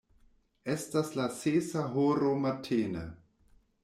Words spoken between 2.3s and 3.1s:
matene.